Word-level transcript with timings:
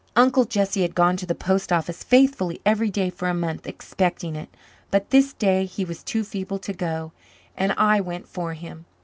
Uncle 0.15 0.45
Jesse 0.45 0.81
had 0.81 0.95
gone 0.95 1.15
to 1.17 1.27
the 1.27 1.35
post 1.35 1.71
office 1.71 2.03
faithfully 2.03 2.59
every 2.65 2.89
day 2.89 3.11
for 3.11 3.27
a 3.29 3.35
month, 3.35 3.67
expecting 3.67 4.35
it, 4.35 4.49
but 4.89 5.11
this 5.11 5.31
day 5.31 5.65
he 5.65 5.85
was 5.85 6.01
too 6.01 6.23
feeble 6.23 6.57
to 6.57 6.73
go 6.73 7.11
and 7.55 7.71
I 7.77 8.01
went 8.01 8.27
for 8.27 8.55
him. 8.55 8.85